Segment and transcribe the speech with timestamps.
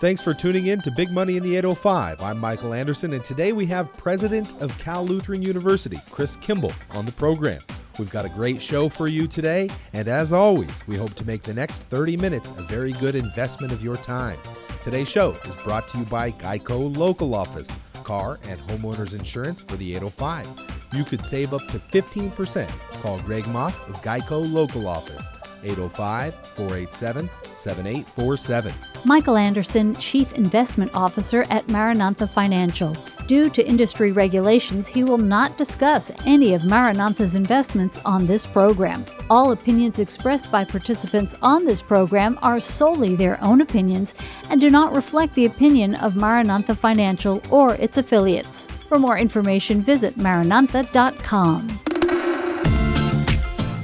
[0.00, 2.22] Thanks for tuning in to Big Money in the 805.
[2.22, 7.04] I'm Michael Anderson, and today we have President of Cal Lutheran University, Chris Kimball, on
[7.04, 7.60] the program.
[7.98, 11.42] We've got a great show for you today, and as always, we hope to make
[11.42, 14.38] the next 30 minutes a very good investment of your time.
[14.82, 17.68] Today's show is brought to you by Geico Local Office,
[18.02, 20.48] car and homeowners insurance for the 805.
[20.94, 22.66] You could save up to 15%.
[23.02, 25.22] Call Greg Mock of Geico Local Office,
[25.62, 28.72] 805 487 7847.
[29.04, 32.94] Michael Anderson, Chief Investment Officer at Maranantha Financial.
[33.26, 39.04] Due to industry regulations, he will not discuss any of Maranantha's investments on this program.
[39.30, 44.14] All opinions expressed by participants on this program are solely their own opinions
[44.50, 48.66] and do not reflect the opinion of Maranantha Financial or its affiliates.
[48.88, 51.89] For more information, visit maranantha.com.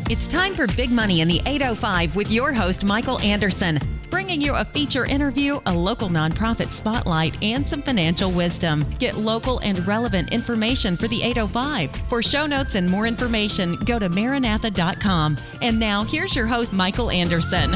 [0.08, 4.54] It's time for Big Money in the 805 with your host, Michael Anderson, bringing you
[4.54, 8.84] a feature interview, a local nonprofit spotlight, and some financial wisdom.
[9.00, 11.90] Get local and relevant information for the 805.
[12.08, 15.38] For show notes and more information, go to maranantha.com.
[15.60, 17.72] And now, here's your host, Michael Anderson.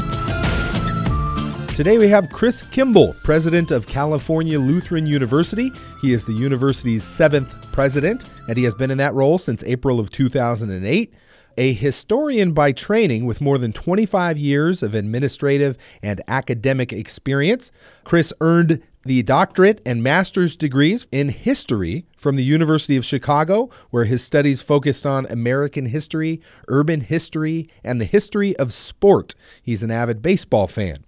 [1.75, 5.69] Today we have Chris Kimball, president of California Lutheran University.
[6.01, 9.99] He is the university's seventh president, and he has been in that role since April
[9.99, 11.13] of 2008.
[11.57, 17.71] A historian by training with more than 25 years of administrative and academic experience,
[18.03, 24.05] Chris earned the doctorate and master's degrees in history from the University of Chicago, where
[24.05, 29.33] his studies focused on American history, urban history, and the history of sport.
[29.61, 31.03] He's an avid baseball fan.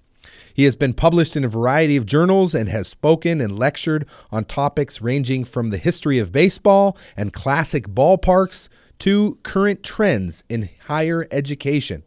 [0.54, 4.46] He has been published in a variety of journals and has spoken and lectured on
[4.46, 8.70] topics ranging from the history of baseball and classic ballparks
[9.04, 12.04] to current trends in higher education.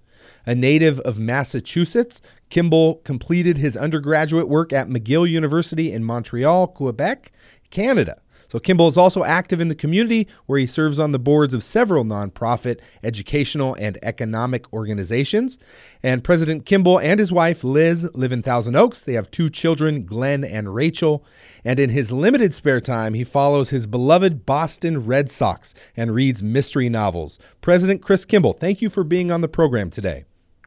[0.46, 7.32] A native of Massachusetts, Kimball completed his undergraduate work at McGill University in Montreal, Quebec,
[7.68, 8.22] Canada.
[8.48, 11.62] So Kimball is also active in the community where he serves on the boards of
[11.62, 15.58] several nonprofit, educational, and economic organizations.
[16.02, 19.04] And President Kimball and his wife Liz live in Thousand Oaks.
[19.04, 21.24] They have two children, Glenn and Rachel.
[21.64, 26.42] And in his limited spare time, he follows his beloved Boston Red Sox and reads
[26.42, 27.38] mystery novels.
[27.60, 30.24] President Chris Kimball, thank you for being on the program today.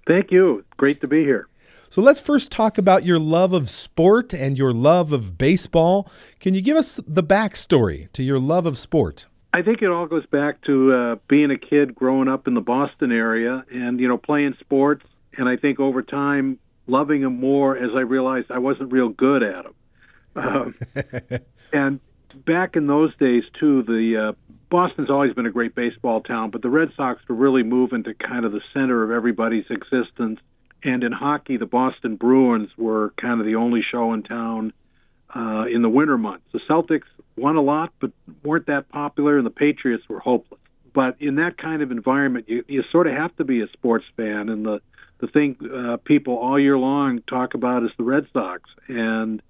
[0.08, 0.66] Thank you.
[0.78, 1.48] Great to be here.
[1.92, 6.08] So let's first talk about your love of sport and your love of baseball.
[6.40, 9.26] Can you give us the backstory to your love of sport?
[9.54, 12.62] I think it all goes back to uh, being a kid growing up in the
[12.62, 15.04] Boston area and, you know, playing sports.
[15.36, 19.42] And I think over time, loving them more as I realized I wasn't real good
[19.42, 19.74] at them.
[20.36, 21.40] Um,
[21.74, 22.00] and
[22.46, 26.62] back in those days, too, the uh, Boston's always been a great baseball town, but
[26.62, 30.40] the Red Sox were really moving to kind of the center of everybody's existence
[30.84, 34.74] and in hockey, the Boston Bruins were kind of the only show in town
[35.36, 36.46] uh, in the winter months.
[36.54, 38.12] The Celtics won a lot, but
[38.44, 40.60] weren't that popular, and the Patriots were hopeless.
[40.94, 44.06] But in that kind of environment, you, you sort of have to be a sports
[44.18, 44.82] fan, and the
[45.20, 48.70] the thing uh, people all year long talk about is the Red Sox.
[48.88, 49.42] And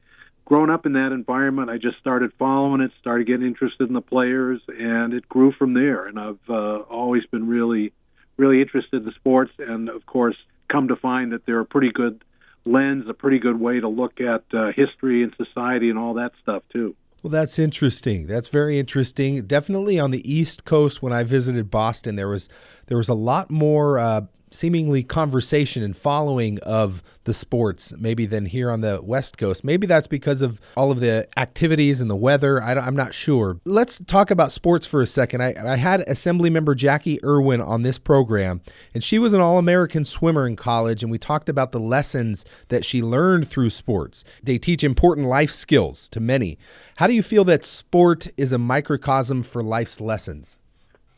[0.45, 4.01] growing up in that environment, I just started following it, started getting interested in the
[4.01, 6.07] players, and it grew from there.
[6.07, 7.93] And I've uh, always been really,
[8.37, 10.37] really interested in sports, and of course,
[10.69, 12.23] come to find that they're a pretty good
[12.65, 16.31] lens, a pretty good way to look at uh, history and society and all that
[16.41, 16.95] stuff too.
[17.21, 18.27] Well, that's interesting.
[18.27, 19.41] That's very interesting.
[19.45, 22.47] Definitely on the East Coast, when I visited Boston, there was
[22.87, 28.47] there was a lot more uh, seemingly conversation and following of the sports maybe than
[28.47, 29.63] here on the west coast.
[29.63, 32.61] Maybe that's because of all of the activities and the weather.
[32.61, 33.59] I am not sure.
[33.65, 35.43] Let's talk about sports for a second.
[35.43, 38.61] I, I had assembly member Jacqui Irwin on this program
[38.93, 42.83] and she was an all-american swimmer in college and we talked about the lessons that
[42.83, 44.23] she learned through sports.
[44.41, 46.57] They teach important life skills to many.
[46.97, 50.57] How do you feel that sport is a microcosm for life's lessons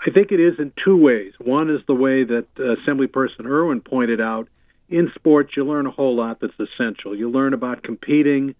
[0.05, 1.33] I think it is in two ways.
[1.39, 4.49] One is the way that uh, Assemblyperson Irwin pointed out.
[4.89, 7.15] In sports, you learn a whole lot that's essential.
[7.15, 8.55] You learn about competing,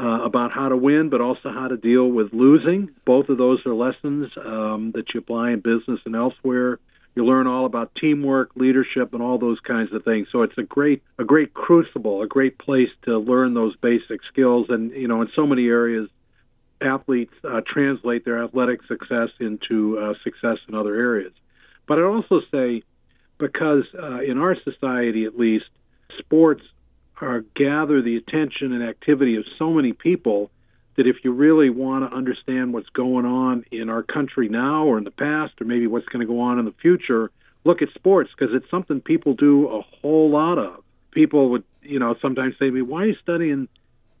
[0.00, 2.90] uh, about how to win, but also how to deal with losing.
[3.04, 6.78] Both of those are lessons um, that you apply in business and elsewhere.
[7.14, 10.28] You learn all about teamwork, leadership, and all those kinds of things.
[10.32, 14.66] So it's a great, a great crucible, a great place to learn those basic skills.
[14.70, 16.08] And you know, in so many areas,
[16.80, 21.32] athletes uh, translate their athletic success into uh, success in other areas.
[21.86, 22.82] But I'd also say,
[23.38, 25.66] because uh, in our society at least,
[26.18, 26.62] sports
[27.20, 30.50] are gather the attention and activity of so many people
[30.96, 34.98] that if you really want to understand what's going on in our country now or
[34.98, 37.30] in the past or maybe what's going to go on in the future,
[37.64, 40.82] look at sports because it's something people do a whole lot of.
[41.12, 43.68] People would, you know, sometimes say to me, "Why are you studying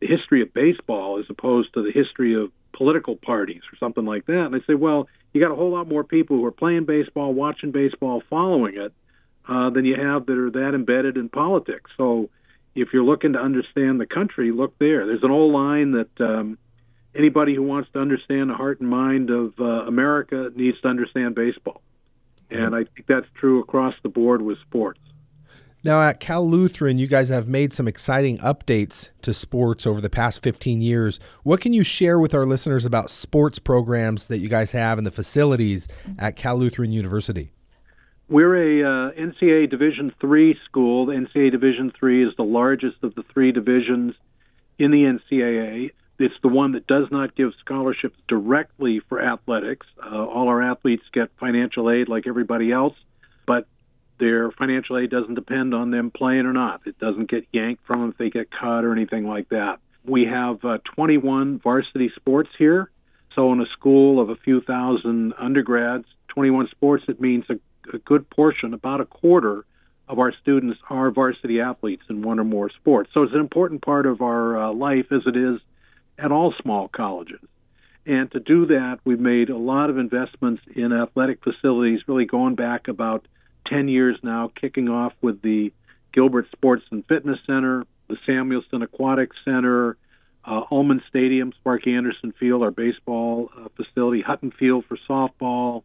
[0.00, 4.26] the history of baseball as opposed to the history of political parties or something like
[4.26, 4.46] that.
[4.46, 7.32] And I say, well, you got a whole lot more people who are playing baseball,
[7.34, 8.92] watching baseball, following it,
[9.48, 11.90] uh, than you have that are that embedded in politics.
[11.96, 12.30] So
[12.74, 15.06] if you're looking to understand the country, look there.
[15.06, 16.58] There's an old line that um,
[17.14, 21.34] anybody who wants to understand the heart and mind of uh, America needs to understand
[21.34, 21.82] baseball.
[22.50, 25.00] And I think that's true across the board with sports.
[25.88, 30.10] Now, at Cal Lutheran, you guys have made some exciting updates to sports over the
[30.10, 31.18] past 15 years.
[31.44, 35.06] What can you share with our listeners about sports programs that you guys have and
[35.06, 35.88] the facilities
[36.18, 37.52] at Cal Lutheran University?
[38.28, 41.06] We're a uh, NCAA Division three school.
[41.06, 44.12] The NCAA Division three is the largest of the three divisions
[44.78, 45.92] in the NCAA.
[46.18, 49.86] It's the one that does not give scholarships directly for athletics.
[50.04, 52.94] Uh, all our athletes get financial aid like everybody else,
[53.46, 53.66] but
[54.18, 56.82] their financial aid doesn't depend on them playing or not.
[56.86, 59.80] It doesn't get yanked from them if they get cut or anything like that.
[60.04, 62.90] We have uh, 21 varsity sports here.
[63.34, 67.58] So, in a school of a few thousand undergrads, 21 sports, it means a,
[67.94, 69.64] a good portion, about a quarter
[70.08, 73.10] of our students are varsity athletes in one or more sports.
[73.12, 75.60] So, it's an important part of our uh, life as it is
[76.18, 77.40] at all small colleges.
[78.06, 82.54] And to do that, we've made a lot of investments in athletic facilities, really going
[82.54, 83.26] back about
[83.68, 85.72] 10 years now, kicking off with the
[86.12, 89.96] Gilbert Sports and Fitness Center, the Samuelson Aquatic Center,
[90.44, 95.82] uh, Ulman Stadium, Sparky Anderson Field, our baseball uh, facility, Hutton Field for softball,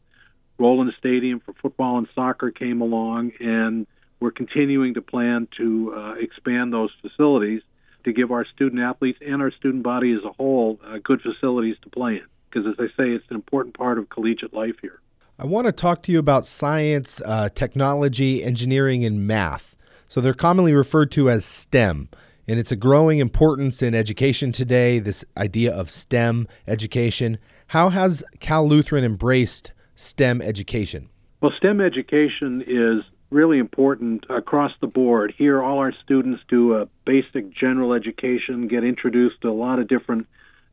[0.58, 3.88] Rolland Stadium for football and soccer came along, and
[4.20, 7.62] we're continuing to plan to uh, expand those facilities
[8.06, 11.76] to give our student athletes and our student body as a whole uh, good facilities
[11.82, 12.26] to play in.
[12.50, 15.00] Because as I say, it's an important part of collegiate life here.
[15.40, 19.76] I want to talk to you about science, uh, technology, engineering, and math.
[20.08, 22.10] So they're commonly referred to as STEM,
[22.48, 25.00] and it's a growing importance in education today.
[25.00, 27.40] This idea of STEM education.
[27.68, 31.10] How has Cal Lutheran embraced STEM education?
[31.42, 35.34] Well, STEM education is really important across the board.
[35.36, 39.88] Here, all our students do a basic general education, get introduced to a lot of
[39.88, 40.28] different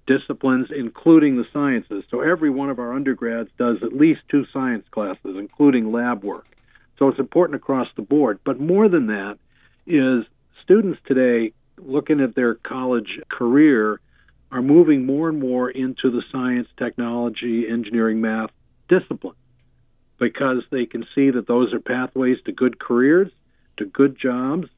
[0.07, 2.05] disciplines, including the sciences.
[2.11, 6.47] So every one of our undergrads does at least two science classes, including lab work.
[6.99, 8.41] So it's important across the board.
[8.45, 9.39] But more than that
[9.87, 10.25] is
[10.63, 14.01] students today looking at their college career
[14.53, 18.51] are moving more and more into the science, technology, engineering, math
[18.89, 19.37] discipline
[20.19, 23.31] because they can see that those are pathways to good careers,
[23.79, 24.69] to good jobs,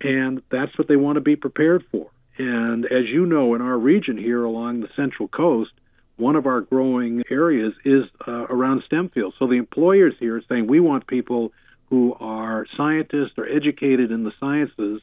[0.00, 2.10] and that's what they want to be prepared for.
[2.38, 5.72] And as you know, in our region here along the Central Coast,
[6.16, 9.36] one of our growing areas is uh, around STEM fields.
[9.38, 11.52] So the employers here are saying we want people
[11.90, 15.00] who are scientists or educated in the sciences,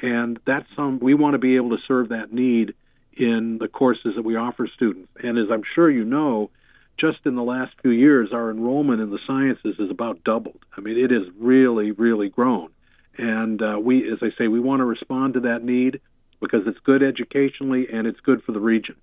[0.00, 2.74] and that's some we want to be able to serve that need
[3.16, 5.10] in the courses that we offer students.
[5.22, 6.50] And as I'm sure you know,
[6.98, 10.60] just in the last few years, our enrollment in the sciences is about doubled.
[10.76, 12.70] I mean, it has really, really grown.
[13.18, 16.00] And uh, we, as I say, we want to respond to that need
[16.40, 18.96] because it's good educationally and it's good for the region.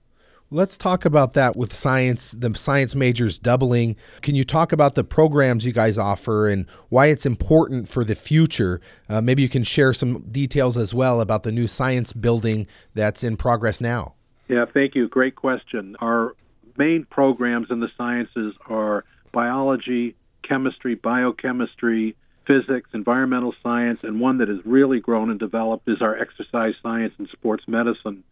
[0.52, 3.96] Let's talk about that with science, the science majors doubling.
[4.22, 8.14] Can you talk about the programs you guys offer and why it's important for the
[8.14, 8.80] future?
[9.10, 13.24] Uh, maybe you can share some details as well about the new science building that's
[13.24, 14.14] in progress now.
[14.48, 15.08] Yeah, thank you.
[15.08, 15.96] Great question.
[16.00, 16.36] Our
[16.78, 20.16] main programs in the sciences are biology,
[20.48, 26.18] chemistry, biochemistry, physics, environmental science, and one that has really grown and developed is our
[26.18, 28.24] exercise science and sports medicine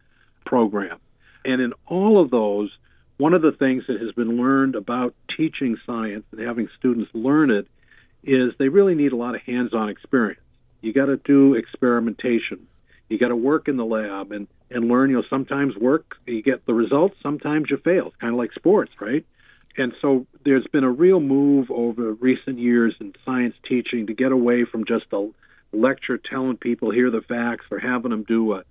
[0.44, 0.98] program.
[1.44, 2.70] And in all of those,
[3.16, 7.50] one of the things that has been learned about teaching science and having students learn
[7.50, 7.66] it
[8.22, 10.40] is they really need a lot of hands on experience.
[10.80, 12.66] You got to do experimentation.
[13.08, 15.10] You got to work in the lab and, and learn.
[15.10, 18.08] You know, sometimes work, you get the results, sometimes you fail.
[18.08, 19.24] It's kind of like sports, right?
[19.76, 24.32] And so there's been a real move over recent years in science teaching to get
[24.32, 25.30] away from just a
[25.72, 28.64] lecture telling people here the facts or having them do a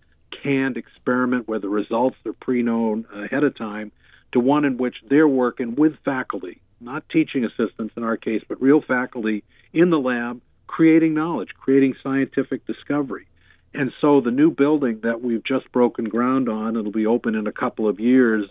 [0.44, 3.92] canned experiment where the results are pre-known ahead of time
[4.32, 8.62] to one in which they're working with faculty, not teaching assistants in our case, but
[8.62, 9.44] real faculty
[9.74, 13.28] in the lab creating knowledge, creating scientific discovery.
[13.74, 17.46] And so the new building that we've just broken ground on, it'll be open in
[17.46, 18.50] a couple of years,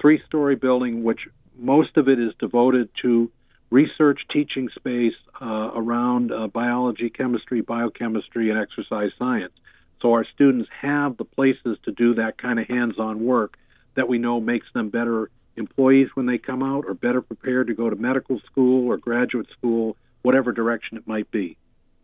[0.00, 1.28] three story building which
[1.58, 3.30] most of it is devoted to
[3.70, 9.52] research teaching space uh, around uh, biology, chemistry, biochemistry, and exercise science.
[10.00, 13.58] So our students have the places to do that kind of hands-on work
[13.96, 17.74] that we know makes them better employees when they come out or better prepared to
[17.74, 21.56] go to medical school or graduate school, whatever direction it might be.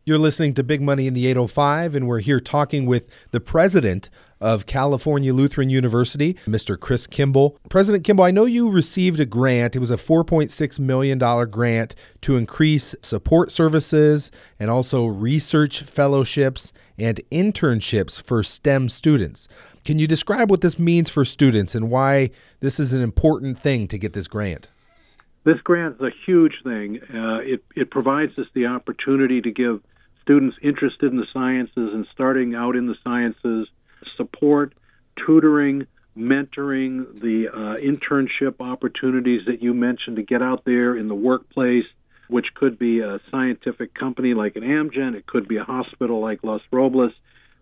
[0.06, 4.10] You're listening to Big Money in the 805, and we're here talking with the president
[4.38, 6.78] of California Lutheran University, Mr.
[6.78, 7.56] Chris Kimball.
[7.70, 9.74] President Kimball, I know you received a grant.
[9.74, 11.18] It was a $4.6 million
[11.48, 14.30] grant to increase support services
[14.60, 19.48] and also research fellowships and internships for STEM students.
[19.86, 22.28] Can you describe what this means for students and why
[22.60, 24.68] this is an important thing to get this grant?
[25.44, 27.00] This grant is a huge thing.
[27.04, 29.80] Uh, it, it provides us the opportunity to give
[30.24, 33.68] students interested in the sciences and starting out in the sciences
[34.16, 34.74] support,
[35.24, 41.14] tutoring, mentoring, the uh, internship opportunities that you mentioned to get out there in the
[41.14, 41.84] workplace,
[42.28, 46.42] which could be a scientific company like an Amgen, it could be a hospital like
[46.42, 47.12] Los Robles,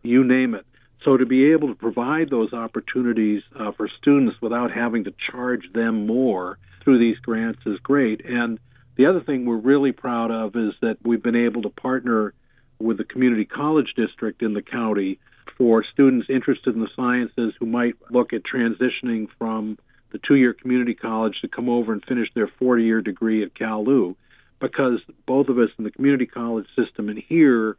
[0.02, 0.64] you name it.
[1.04, 5.64] So to be able to provide those opportunities uh, for students without having to charge
[5.74, 8.24] them more through these grants is great.
[8.24, 8.60] And
[8.96, 12.34] the other thing we're really proud of is that we've been able to partner
[12.78, 15.18] with the community college district in the county
[15.56, 19.78] for students interested in the sciences who might look at transitioning from
[20.10, 23.54] the two year community college to come over and finish their 40 year degree at
[23.54, 24.16] Cal Lu.
[24.60, 27.76] Because both of us in the community college system and here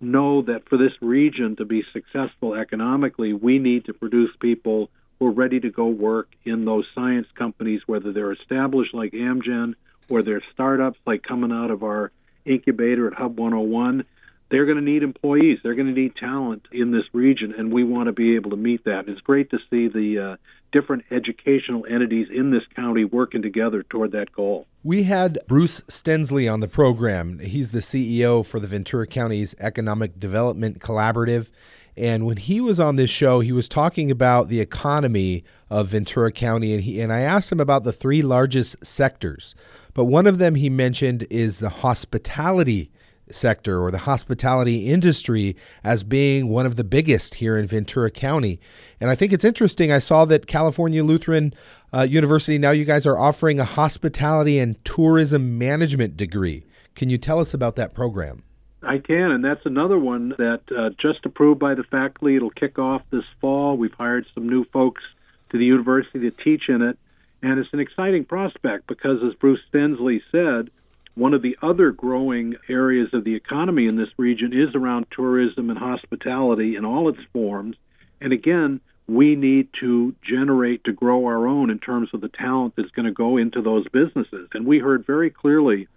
[0.00, 5.26] know that for this region to be successful economically, we need to produce people who
[5.26, 9.74] are ready to go work in those science companies, whether they're established like Amgen
[10.08, 12.10] or they're startups like coming out of our
[12.44, 14.04] incubator at Hub 101
[14.50, 15.58] they're going to need employees.
[15.62, 18.56] They're going to need talent in this region, and we want to be able to
[18.56, 19.08] meet that.
[19.08, 20.36] It's great to see the uh,
[20.72, 24.66] different educational entities in this county working together toward that goal.
[24.82, 27.38] We had Bruce Stenslie on the program.
[27.38, 31.50] He's the CEO for the Ventura County's Economic Development Collaborative.
[31.96, 36.32] And when he was on this show, he was talking about the economy of Ventura
[36.32, 39.54] County, and he and I asked him about the three largest sectors.
[39.92, 42.90] But one of them he mentioned is the hospitality
[43.34, 48.60] sector or the hospitality industry as being one of the biggest here in Ventura County.
[49.00, 49.92] And I think it's interesting.
[49.92, 51.54] I saw that California Lutheran
[51.92, 56.64] uh, University now you guys are offering a hospitality and tourism management degree.
[56.94, 58.42] Can you tell us about that program?
[58.82, 62.36] I can, and that's another one that uh, just approved by the faculty.
[62.36, 63.76] It'll kick off this fall.
[63.76, 65.02] We've hired some new folks
[65.50, 66.98] to the university to teach in it,
[67.42, 70.70] and it's an exciting prospect because, as Bruce Stenslie said,
[71.14, 75.70] one of the other growing areas of the economy in this region is around tourism
[75.70, 77.76] and hospitality in all its forms.
[78.20, 82.74] And again, we need to generate to grow our own in terms of the talent
[82.76, 84.48] that's going to go into those businesses.
[84.54, 85.88] And we heard very clearly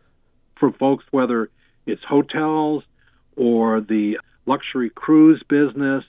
[0.60, 1.50] from folks, whether
[1.86, 2.84] it's hotels
[3.36, 6.04] or the luxury cruise business,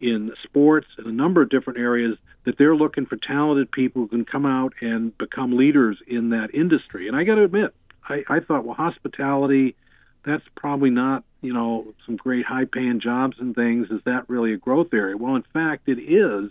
[0.00, 4.08] in sports, in a number of different areas, that they're looking for talented people who
[4.08, 7.08] can come out and become leaders in that industry.
[7.08, 7.74] And I got to admit,
[8.08, 9.76] I, I thought, well, hospitality,
[10.24, 13.88] that's probably not, you know, some great high paying jobs and things.
[13.90, 15.16] Is that really a growth area?
[15.16, 16.50] Well, in fact, it is,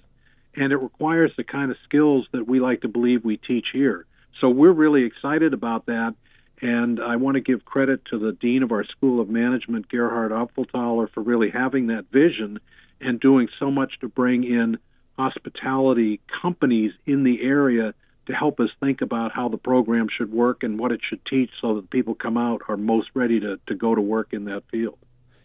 [0.55, 4.05] and it requires the kind of skills that we like to believe we teach here.
[4.39, 6.15] So we're really excited about that.
[6.61, 10.31] And I want to give credit to the dean of our School of Management, Gerhard
[10.31, 12.59] Apfelthaler, for really having that vision
[13.01, 14.77] and doing so much to bring in
[15.17, 17.93] hospitality companies in the area
[18.27, 21.51] to help us think about how the program should work and what it should teach
[21.61, 24.63] so that people come out are most ready to, to go to work in that
[24.71, 24.97] field.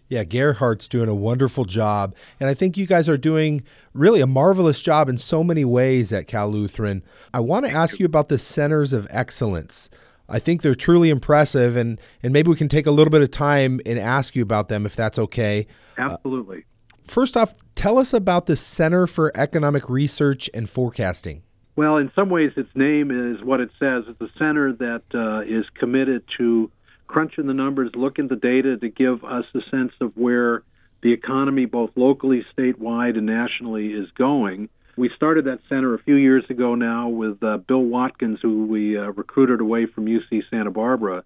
[0.08, 2.16] Yeah, Gerhard's doing a wonderful job.
[2.40, 3.62] And I think you guys are doing
[3.94, 7.04] really a marvelous job in so many ways at Cal Lutheran.
[7.32, 9.88] I want to ask you about the centers of excellence.
[10.28, 13.30] I think they're truly impressive, and, and maybe we can take a little bit of
[13.30, 15.68] time and ask you about them if that's okay.
[15.96, 16.58] Absolutely.
[16.58, 21.42] Uh, first off, tell us about the Center for Economic Research and Forecasting.
[21.80, 24.04] Well, in some ways, its name is what it says.
[24.06, 26.70] It's a center that uh, is committed to
[27.06, 30.62] crunching the numbers, looking at the data to give us a sense of where
[31.02, 34.68] the economy, both locally, statewide, and nationally, is going.
[34.98, 38.98] We started that center a few years ago now with uh, Bill Watkins, who we
[38.98, 41.24] uh, recruited away from UC Santa Barbara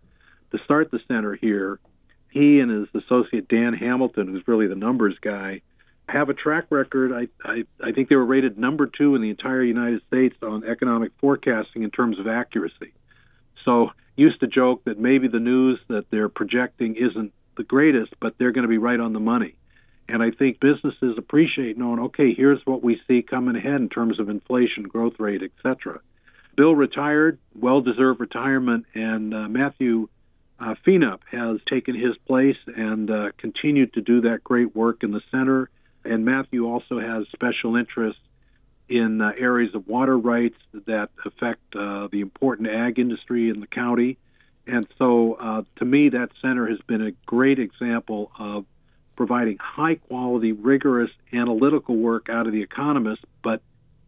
[0.53, 1.81] to start the center here.
[2.31, 5.63] He and his associate Dan Hamilton, who's really the numbers guy,
[6.09, 7.13] have a track record.
[7.13, 10.65] I, I, I think they were rated number two in the entire United States on
[10.65, 12.93] economic forecasting in terms of accuracy.
[13.65, 18.35] So used to joke that maybe the news that they're projecting isn't the greatest, but
[18.39, 19.57] they're going to be right on the money.
[20.09, 24.21] And I think businesses appreciate knowing, okay, here's what we see coming ahead in terms
[24.21, 26.01] of inflation, growth rate, etc.
[26.57, 30.09] Bill retired, well-deserved retirement, and uh, Matthew
[30.61, 35.11] uh, Fienup has taken his place and uh, continued to do that great work in
[35.11, 35.71] the center
[36.05, 38.21] and Matthew also has special interests
[38.89, 43.67] in uh, areas of water rights that affect uh, the important ag industry in the
[43.67, 44.19] county.
[44.67, 48.65] And so, uh, to me, that center has been a great example of
[49.17, 53.63] providing high quality, rigorous analytical work out of the economists, but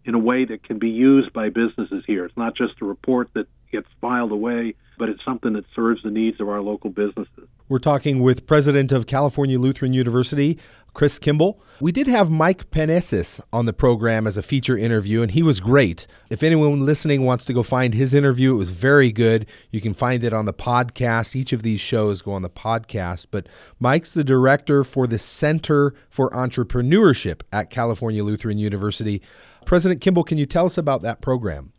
[0.04, 2.24] in a way that can be used by businesses here.
[2.24, 6.11] It's not just a report that gets filed away, but it's something that serves the
[6.11, 7.49] needs of our local businesses.
[7.68, 10.58] We're talking with President of California Lutheran University,
[10.94, 11.61] Chris Kimball.
[11.80, 15.61] We did have Mike Panesis on the program as a feature interview, and he was
[15.61, 16.06] great.
[16.30, 19.46] If anyone listening wants to go find his interview, it was very good.
[19.70, 21.37] You can find it on the podcast.
[21.37, 23.26] Each of these shows go on the podcast.
[23.30, 23.46] But
[23.78, 29.20] Mike's the director for the Center for Entrepreneurship at California Lutheran University.
[29.66, 31.73] President Kimball, can you tell us about that program?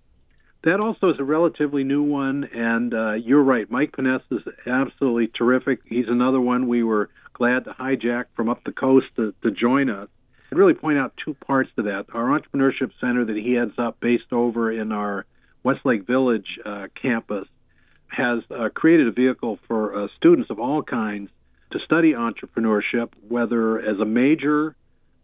[0.64, 3.70] That also is a relatively new one, and uh, you're right.
[3.70, 5.80] Mike Paness is absolutely terrific.
[5.86, 9.90] He's another one we were glad to hijack from up the coast to, to join
[9.90, 10.10] us.
[10.52, 12.08] I'd really point out two parts to that.
[12.14, 15.26] Our entrepreneurship center that he heads up, based over in our
[15.64, 17.48] Westlake Village uh, campus,
[18.08, 21.30] has uh, created a vehicle for uh, students of all kinds
[21.72, 24.76] to study entrepreneurship, whether as a major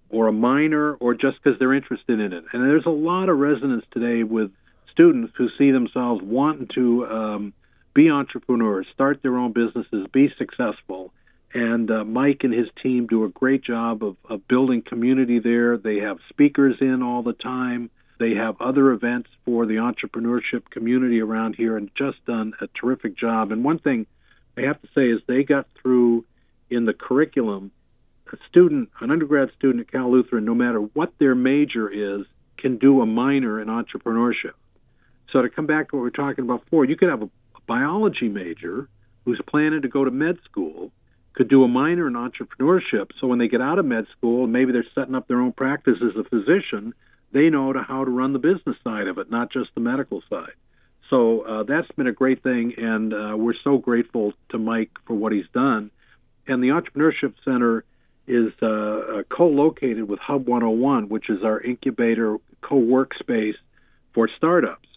[0.09, 2.43] or a minor or just because they're interested in it.
[2.51, 4.51] And there's a lot of resonance today with
[4.93, 7.53] students who see themselves wanting to um,
[7.93, 11.11] be entrepreneurs, start their own businesses, be successful.
[11.53, 15.77] And uh, Mike and his team do a great job of, of building community there.
[15.77, 17.89] They have speakers in all the time.
[18.19, 23.17] They have other events for the entrepreneurship community around here and just done a terrific
[23.17, 23.51] job.
[23.51, 24.07] And one thing
[24.57, 26.25] I have to say is they got through
[26.69, 27.71] in the curriculum
[28.31, 32.25] a student, an undergrad student at Cal Lutheran, no matter what their major is,
[32.57, 34.53] can do a minor in entrepreneurship.
[35.31, 37.25] So to come back to what we were talking about before, you could have a,
[37.25, 38.87] a biology major
[39.25, 40.91] who's planning to go to med school,
[41.33, 43.09] could do a minor in entrepreneurship.
[43.19, 45.97] So when they get out of med school, maybe they're setting up their own practice
[46.03, 46.93] as a physician,
[47.31, 50.21] they know to how to run the business side of it, not just the medical
[50.29, 50.53] side.
[51.09, 55.15] So uh, that's been a great thing, and uh, we're so grateful to Mike for
[55.15, 55.91] what he's done.
[56.47, 57.83] And the Entrepreneurship Center
[58.25, 63.55] is uh, uh co-located with Hub 101, which is our incubator co-workspace
[64.13, 64.87] for startups.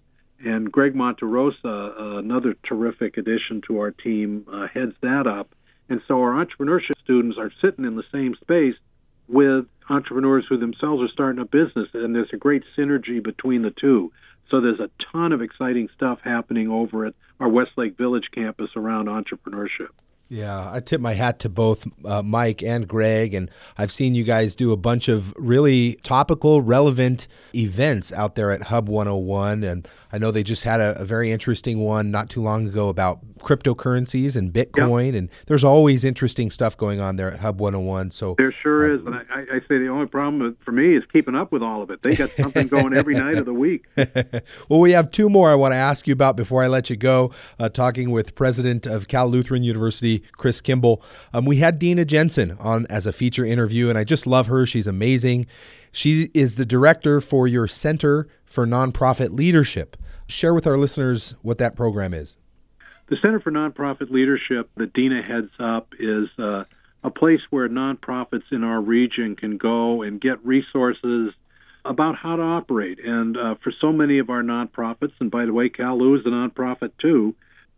[0.45, 5.55] And Greg Monterosa, uh, another terrific addition to our team, uh, heads that up.
[5.89, 8.75] And so our entrepreneurship students are sitting in the same space
[9.29, 13.71] with entrepreneurs who themselves are starting a business, and there's a great synergy between the
[13.71, 14.13] two.
[14.51, 19.07] So there's a ton of exciting stuff happening over at our Westlake Village campus around
[19.07, 19.91] entrepreneurship.
[20.29, 24.25] Yeah, I tip my hat to both uh, Mike and Greg, and I've seen you
[24.25, 29.63] guys do a bunch of really topical, relevant events out there at Hub 101.
[29.63, 32.89] And I know they just had a, a very interesting one not too long ago
[32.89, 35.15] about cryptocurrencies and Bitcoin.
[35.15, 38.13] And there's always interesting stuff going on there at Hub 101.
[38.13, 39.05] So there sure uh, is.
[39.05, 41.91] And I, I, say the only problem for me is keeping up with all of
[41.91, 42.01] it.
[42.01, 43.85] They got something going every night of the week.
[44.71, 46.97] well, we have two more I want to ask you about before I let you
[46.97, 47.31] go.
[47.59, 50.23] Uh, talking with President of Cal Lutheran University.
[50.33, 51.03] Chris Kimball.
[51.35, 54.65] Um, we had Dina Jensen on as a feature interview, and I just love her.
[54.65, 55.47] She's amazing.
[55.93, 59.99] She is the director for your Center for Nonprofit Leadership.
[60.29, 62.37] Share with our listeners what that program is.
[63.09, 66.65] The Center for Nonprofit Leadership that Dina heads up is uh,
[67.05, 71.33] a place where nonprofits in our region can go and get resources
[71.85, 72.99] about how to operate.
[73.05, 76.31] And uh, for so many of our nonprofits, and by the way, Calu is a
[76.31, 77.37] nonprofit too,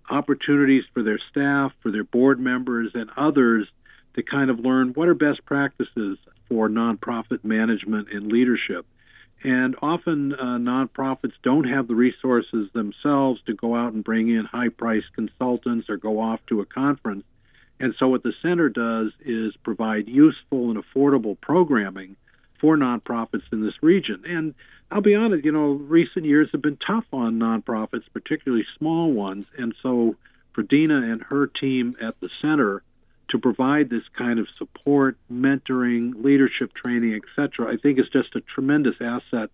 [0.09, 3.69] opportunities for their staff, for their board members, and others
[4.15, 6.17] to kind of learn what are best practices
[6.49, 8.87] for nonprofit management and leadership.
[9.45, 14.45] And often uh, nonprofits don't have the resources themselves to go out and bring in
[14.45, 17.25] high priced consultants or go off to a conference.
[17.81, 22.17] And so, what the center does is provide useful and affordable programming
[22.61, 24.25] for nonprofits in this region.
[24.27, 24.55] And
[24.91, 29.47] I'll be honest, you know, recent years have been tough on nonprofits, particularly small ones.
[29.57, 30.17] And so
[30.55, 32.83] for Dina and her team at the center
[33.29, 38.41] to provide this kind of support, mentoring, leadership training, etc., I think is just a
[38.41, 39.51] tremendous asset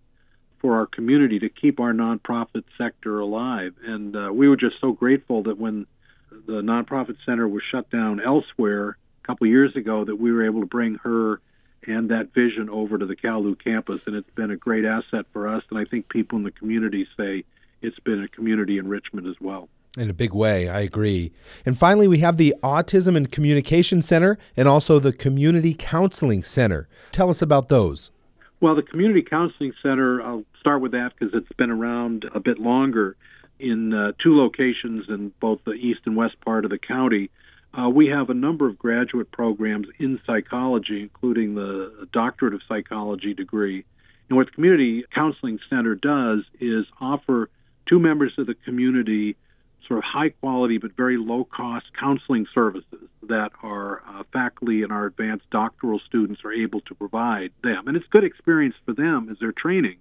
[0.59, 3.73] for our community to keep our nonprofit sector alive.
[3.85, 5.85] And uh, we were just so grateful that when
[6.31, 10.61] the nonprofit center was shut down elsewhere a couple years ago, that we were able
[10.61, 11.41] to bring her
[11.87, 15.47] and that vision over to the Calu campus, and it's been a great asset for
[15.47, 15.63] us.
[15.69, 17.43] And I think people in the community say
[17.81, 19.69] it's been a community enrichment as well.
[19.97, 21.31] In a big way, I agree.
[21.65, 26.89] And finally, we have the Autism and Communication Center and also the Community Counseling Center.
[27.13, 28.11] Tell us about those.
[28.59, 32.59] Well, the Community Counseling Center, I'll start with that because it's been around a bit
[32.59, 33.15] longer
[33.59, 37.29] in uh, two locations in both the east and west part of the county.
[37.73, 43.33] Uh, we have a number of graduate programs in psychology, including the doctorate of psychology
[43.33, 43.85] degree.
[44.29, 47.49] And what the Community Counseling Center does is offer
[47.87, 49.37] to members of the community
[49.87, 54.91] sort of high quality but very low cost counseling services that our uh, faculty and
[54.91, 57.87] our advanced doctoral students are able to provide them.
[57.87, 59.97] And it's good experience for them as they're training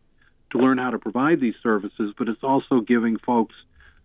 [0.53, 3.55] to learn how to provide these services, but it's also giving folks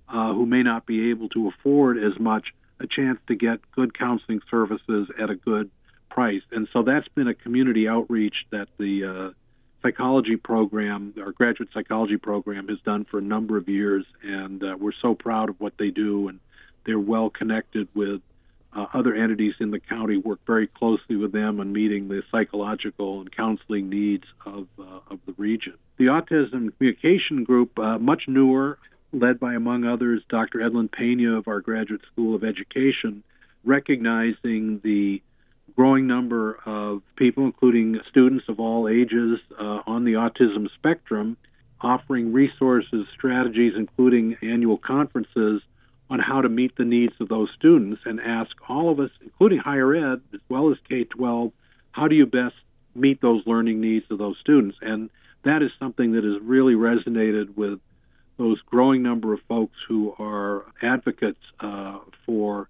[0.07, 2.47] uh, who may not be able to afford as much
[2.79, 5.69] a chance to get good counseling services at a good
[6.09, 6.41] price.
[6.51, 9.33] And so that's been a community outreach that the uh,
[9.81, 14.75] psychology program, our graduate psychology program, has done for a number of years, and uh,
[14.79, 16.39] we're so proud of what they do, and
[16.85, 18.21] they're well connected with
[18.75, 20.17] uh, other entities in the county.
[20.17, 25.19] Work very closely with them on meeting the psychological and counseling needs of uh, of
[25.25, 25.73] the region.
[25.97, 28.77] The autism communication group, uh, much newer,
[29.11, 30.59] led by among others Dr.
[30.59, 33.23] Edlyn Pena of our Graduate School of Education,
[33.63, 35.21] recognizing the
[35.79, 41.37] growing number of people, including students of all ages uh, on the autism spectrum,
[41.79, 45.61] offering resources, strategies, including annual conferences
[46.09, 49.57] on how to meet the needs of those students and ask all of us, including
[49.57, 51.53] higher ed as well as K 12,
[51.93, 52.55] how do you best
[52.93, 54.77] meet those learning needs of those students?
[54.81, 55.09] And
[55.45, 57.79] that is something that has really resonated with
[58.35, 62.67] those growing number of folks who are advocates uh, for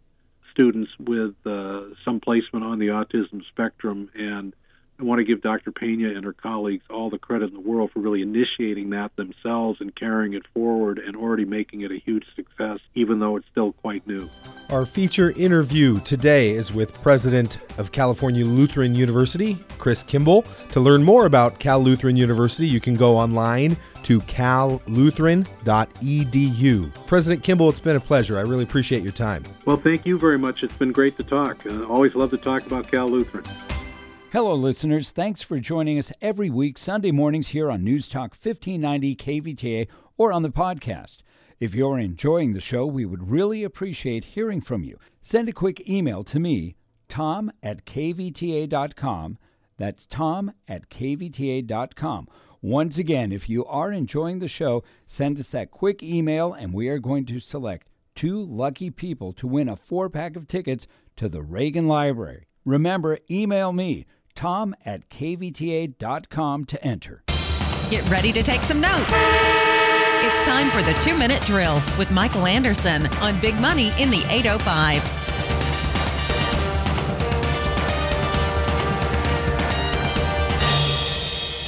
[0.51, 4.09] students with uh, some placement on the autism spectrum.
[4.15, 4.53] And
[4.99, 5.71] I want to give Dr.
[5.71, 9.79] Pena and her colleagues all the credit in the world for really initiating that themselves
[9.79, 13.71] and carrying it forward and already making it a huge success, even though it's still
[13.71, 14.29] quite new.
[14.71, 20.43] Our feature interview today is with President of California Lutheran University, Chris Kimball.
[20.73, 27.07] To learn more about Cal Lutheran University, you can go online to callutheran.edu.
[27.07, 28.38] President Kimball, it's been a pleasure.
[28.38, 29.43] I really appreciate your time.
[29.63, 30.62] Well, thank you very much.
[30.62, 31.65] It's been great to talk.
[31.65, 33.45] Uh, always love to talk about Cal Lutheran.
[34.31, 35.11] Hello, listeners.
[35.11, 39.87] Thanks for joining us every week, Sunday mornings, here on News Talk 1590 KVTA
[40.19, 41.23] or on the podcast.
[41.59, 44.99] If you're enjoying the show, we would really appreciate hearing from you.
[45.19, 46.75] Send a quick email to me,
[47.07, 49.39] tom at kvta.com.
[49.77, 52.27] That's tom at kvta.com.
[52.61, 56.87] Once again, if you are enjoying the show, send us that quick email and we
[56.87, 61.27] are going to select two lucky people to win a four pack of tickets to
[61.27, 62.45] the Reagan Library.
[62.63, 64.05] Remember, email me
[64.39, 67.23] tom at kvta.com to enter.
[67.89, 69.12] Get ready to take some notes.
[70.21, 74.23] It's time for the two minute drill with Michael Anderson on Big Money in the
[74.30, 75.04] 805.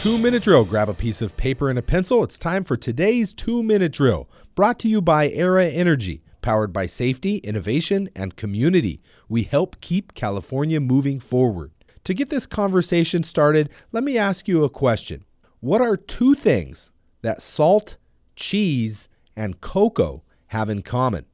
[0.01, 0.63] Two minute drill.
[0.63, 2.23] Grab a piece of paper and a pencil.
[2.23, 6.23] It's time for today's two minute drill, brought to you by Aera Energy.
[6.41, 11.71] Powered by safety, innovation, and community, we help keep California moving forward.
[12.05, 15.23] To get this conversation started, let me ask you a question.
[15.59, 17.97] What are two things that salt,
[18.35, 21.25] cheese, and cocoa have in common?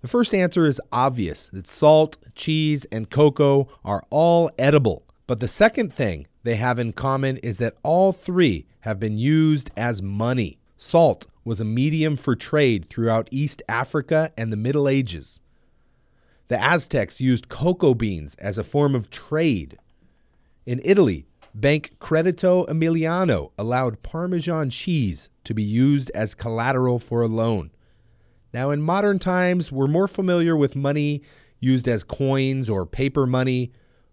[0.00, 5.04] The first answer is obvious that salt, cheese, and cocoa are all edible.
[5.26, 9.70] But the second thing they have in common is that all three have been used
[9.76, 10.58] as money.
[10.76, 15.40] Salt was a medium for trade throughout East Africa and the Middle Ages.
[16.48, 19.78] The Aztecs used cocoa beans as a form of trade.
[20.64, 27.26] In Italy, Bank Credito Emiliano allowed Parmesan cheese to be used as collateral for a
[27.26, 27.70] loan.
[28.54, 31.22] Now, in modern times, we're more familiar with money
[31.60, 33.72] used as coins or paper money,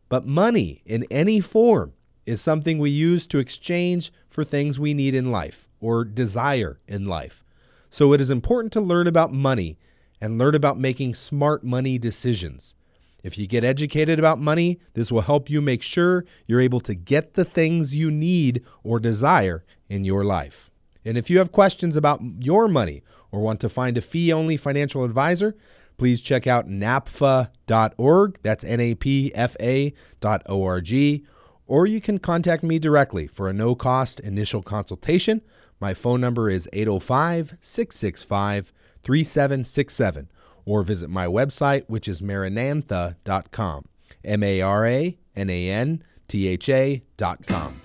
[0.10, 1.93] but money in any form
[2.26, 7.06] is something we use to exchange for things we need in life or desire in
[7.06, 7.43] life.
[7.89, 9.78] So it is important to learn about money
[10.19, 12.75] and learn about making smart money decisions.
[13.23, 16.93] If you get educated about money, this will help you make sure you're able to
[16.93, 20.69] get the things you need or desire in your life.
[21.04, 23.01] And if you have questions about your money
[23.32, 25.56] or want to find a fee only financial advisor,
[25.97, 28.39] please check out napfa.org.
[28.43, 31.21] That's N A P F A.org.
[31.67, 35.41] Or you can contact me directly for a no cost initial consultation.
[35.80, 38.71] My phone number is 805 665
[39.05, 40.29] 3767
[40.65, 43.85] or visit my website, which is maranantha.com.
[44.23, 47.81] M A R A N A N T H A.com.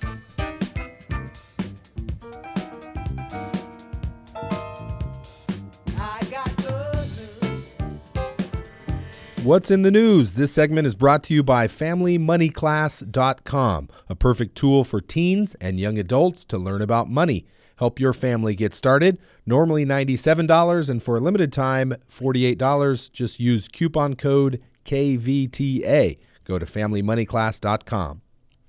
[9.43, 10.35] What's in the news?
[10.35, 15.97] This segment is brought to you by FamilyMoneyClass.com, a perfect tool for teens and young
[15.97, 17.47] adults to learn about money.
[17.77, 19.17] Help your family get started.
[19.47, 23.13] Normally $97 and for a limited time $48.
[23.13, 26.19] Just use coupon code KVTA.
[26.45, 28.23] Go to FamilyMoneyClass.com.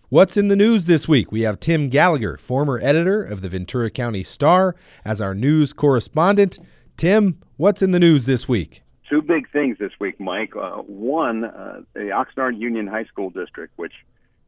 [0.09, 1.31] What's in the news this week?
[1.31, 6.59] We have Tim Gallagher, former editor of the Ventura County Star, as our news correspondent.
[6.97, 8.83] Tim, what's in the news this week?
[9.09, 10.53] Two big things this week, Mike.
[10.55, 13.93] Uh, one, uh, the Oxnard Union High School District, which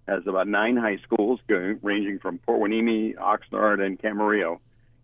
[0.07, 4.59] has about nine high schools going, ranging from Port Hueneme, Oxnard, and Camarillo,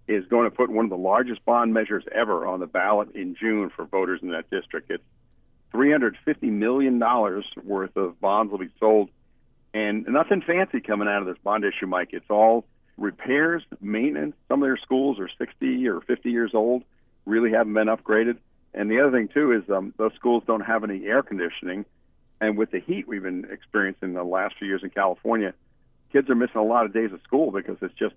[0.10, 3.36] is going to put one of the largest bond measures ever on the ballot in
[3.40, 4.90] June for voters in that district.
[4.90, 5.04] It's
[5.72, 7.00] $350 million
[7.64, 9.12] worth of bonds will be sold,
[9.72, 12.10] and nothing fancy coming out of this bond issue, Mike.
[12.12, 12.66] It's all
[12.98, 14.36] repairs, maintenance.
[14.48, 16.84] Some of their schools are 60 or 50 years old,
[17.28, 18.38] really haven't been upgraded.
[18.74, 21.86] And the other thing too is um, those schools don't have any air conditioning,
[22.42, 25.54] and with the heat we've been experiencing the last few years in California,
[26.12, 28.16] kids are missing a lot of days of school because it's just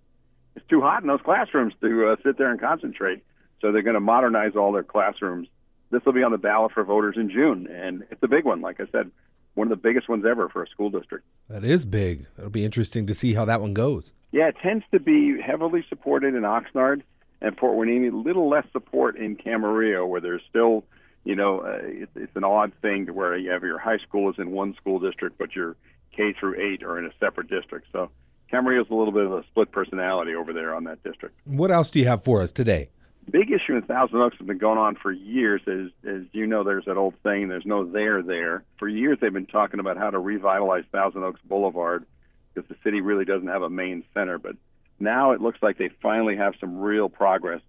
[0.57, 3.23] it's too hot in those classrooms to uh, sit there and concentrate.
[3.61, 5.49] So they're going to modernize all their classrooms.
[5.91, 8.61] This will be on the ballot for voters in June, and it's a big one.
[8.61, 9.11] Like I said,
[9.55, 11.25] one of the biggest ones ever for a school district.
[11.49, 12.27] That is big.
[12.39, 14.15] It'll be interesting to see how that one goes.
[14.33, 17.03] Yeah, it tends to be heavily supported in Oxnard
[17.41, 18.25] and Port Hueneme.
[18.25, 20.85] Little less support in Camarillo, where there's still,
[21.25, 24.31] you know, uh, it's, it's an odd thing to where you have your high school
[24.31, 25.77] is in one school district, but your
[26.17, 27.89] K through eight are in a separate district.
[27.93, 28.11] So
[28.53, 31.35] Camarillo is a little bit of a split personality over there on that district.
[31.45, 32.91] What else do you have for us today?
[33.31, 35.63] Big issue in Thousand Oaks has been going on for years.
[35.67, 38.65] As, as you know, there's that old saying, there's no there there.
[38.79, 42.05] For years, they've been talking about how to revitalize Thousand Oaks Boulevard
[42.53, 44.39] because the city really doesn't have a main center.
[44.39, 44.57] But
[44.99, 47.63] now it looks like they finally have some real progress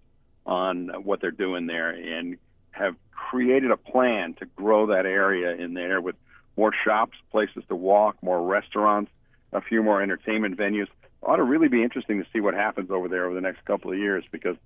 [0.44, 2.36] on what they're doing there and
[2.72, 6.16] have created a plan to grow that area in there with
[6.56, 9.10] more shops, places to walk, more restaurants,
[9.54, 10.82] a few more entertainment venues.
[10.82, 10.90] It
[11.22, 13.92] ought to really be interesting to see what happens over there over the next couple
[13.92, 14.56] of years because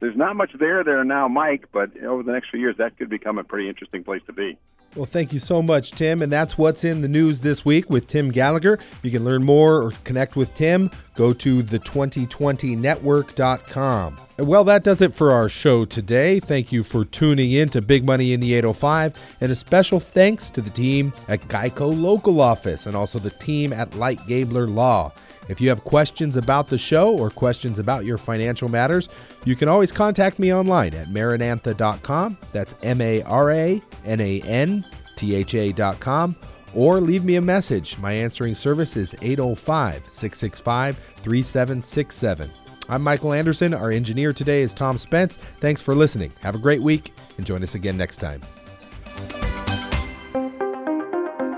[0.00, 3.08] there's not much there there now, Mike, but over the next few years, that could
[3.08, 4.58] become a pretty interesting place to be.
[4.94, 6.22] Well, thank you so much, Tim.
[6.22, 8.78] And that's what's in the news this week with Tim Gallagher.
[9.02, 10.88] You can learn more or connect with Tim.
[11.16, 14.16] Go to the2020network.com.
[14.38, 16.38] Well, that does it for our show today.
[16.38, 19.14] Thank you for tuning in to Big Money in the 805.
[19.40, 23.72] And a special thanks to the team at Geico Local Office and also the team
[23.72, 25.12] at Light Gabler Law.
[25.48, 29.08] If you have questions about the show or questions about your financial matters,
[29.44, 32.38] you can always contact me online at maranantha.com.
[32.52, 34.84] That's M A R A N A N
[35.16, 36.36] T H A.com.
[36.74, 37.98] Or leave me a message.
[37.98, 42.50] My answering service is 805 665 3767.
[42.88, 43.72] I'm Michael Anderson.
[43.72, 45.36] Our engineer today is Tom Spence.
[45.60, 46.32] Thanks for listening.
[46.42, 48.40] Have a great week and join us again next time.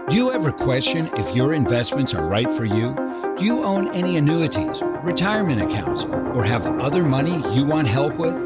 [0.09, 2.95] Do you ever question if your investments are right for you?
[3.37, 8.37] Do you own any annuities, retirement accounts, or have other money you want help with?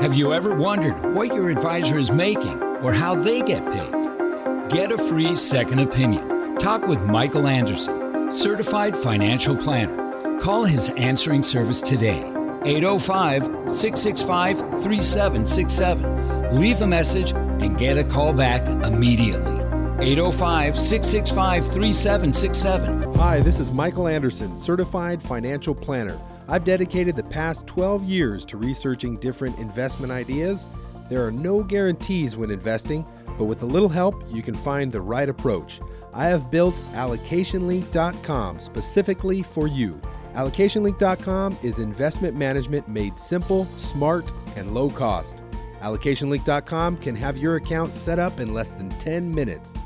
[0.00, 4.70] Have you ever wondered what your advisor is making or how they get paid?
[4.70, 6.56] Get a free second opinion.
[6.58, 10.38] Talk with Michael Anderson, certified financial planner.
[10.38, 12.22] Call his answering service today,
[12.64, 16.60] 805 665 3767.
[16.60, 19.61] Leave a message and get a call back immediately.
[20.02, 23.14] 805 665 3767.
[23.14, 26.18] Hi, this is Michael Anderson, certified financial planner.
[26.48, 30.66] I've dedicated the past 12 years to researching different investment ideas.
[31.08, 33.06] There are no guarantees when investing,
[33.38, 35.80] but with a little help, you can find the right approach.
[36.12, 40.00] I have built allocationlink.com specifically for you.
[40.34, 45.42] Allocationlink.com is investment management made simple, smart, and low cost.
[45.80, 49.78] Allocationlink.com can have your account set up in less than 10 minutes.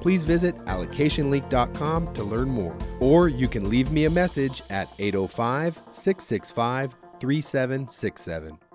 [0.00, 5.80] Please visit allocationlink.com to learn more, or you can leave me a message at 805
[5.92, 8.67] 665 3767.